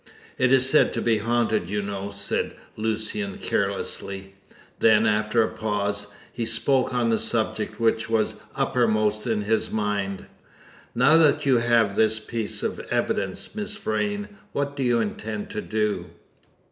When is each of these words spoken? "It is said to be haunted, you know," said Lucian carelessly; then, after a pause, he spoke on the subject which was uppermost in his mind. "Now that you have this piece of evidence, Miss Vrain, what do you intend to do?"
"It 0.39 0.51
is 0.51 0.67
said 0.67 0.93
to 0.95 1.01
be 1.01 1.19
haunted, 1.19 1.69
you 1.69 1.79
know," 1.83 2.09
said 2.09 2.55
Lucian 2.75 3.37
carelessly; 3.37 4.33
then, 4.79 5.05
after 5.05 5.43
a 5.43 5.47
pause, 5.53 6.07
he 6.33 6.43
spoke 6.43 6.91
on 6.91 7.09
the 7.09 7.19
subject 7.19 7.79
which 7.79 8.09
was 8.09 8.33
uppermost 8.55 9.27
in 9.27 9.43
his 9.43 9.69
mind. 9.69 10.25
"Now 10.95 11.17
that 11.17 11.45
you 11.45 11.59
have 11.59 11.95
this 11.95 12.17
piece 12.17 12.63
of 12.63 12.79
evidence, 12.89 13.53
Miss 13.53 13.75
Vrain, 13.75 14.29
what 14.53 14.75
do 14.75 14.81
you 14.81 14.99
intend 14.99 15.51
to 15.51 15.61
do?" 15.61 16.07